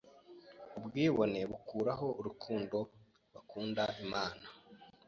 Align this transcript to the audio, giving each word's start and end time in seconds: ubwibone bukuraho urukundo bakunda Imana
ubwibone 0.77 1.39
bukuraho 1.51 2.07
urukundo 2.19 2.77
bakunda 3.33 3.83
Imana 4.03 4.45